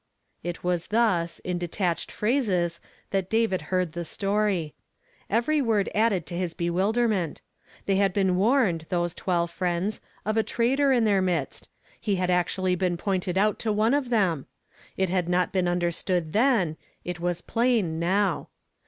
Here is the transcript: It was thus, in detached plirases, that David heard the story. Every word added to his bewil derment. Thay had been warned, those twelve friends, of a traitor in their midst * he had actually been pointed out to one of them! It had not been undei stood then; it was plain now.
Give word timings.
It 0.41 0.63
was 0.63 0.87
thus, 0.87 1.37
in 1.41 1.59
detached 1.59 2.09
plirases, 2.11 2.79
that 3.11 3.29
David 3.29 3.61
heard 3.69 3.91
the 3.91 4.03
story. 4.03 4.73
Every 5.29 5.61
word 5.61 5.91
added 5.93 6.25
to 6.25 6.33
his 6.35 6.55
bewil 6.55 6.91
derment. 6.91 7.41
Thay 7.85 7.97
had 7.97 8.11
been 8.11 8.35
warned, 8.35 8.87
those 8.89 9.13
twelve 9.13 9.51
friends, 9.51 10.01
of 10.25 10.37
a 10.37 10.41
traitor 10.43 10.91
in 10.91 11.03
their 11.03 11.21
midst 11.21 11.69
* 11.85 11.99
he 12.01 12.15
had 12.15 12.31
actually 12.31 12.73
been 12.73 12.97
pointed 12.97 13.37
out 13.37 13.59
to 13.59 13.71
one 13.71 13.93
of 13.93 14.09
them! 14.09 14.47
It 14.97 15.09
had 15.09 15.29
not 15.29 15.51
been 15.51 15.65
undei 15.65 15.93
stood 15.93 16.33
then; 16.33 16.77
it 17.05 17.19
was 17.19 17.41
plain 17.41 17.99
now. 17.99 18.49